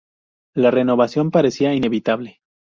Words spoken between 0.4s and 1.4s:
La renovación